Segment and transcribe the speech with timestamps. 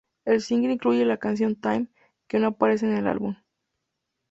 [0.25, 1.85] El single incluye la canción "Time",
[2.27, 3.35] que no aparece en el álbum.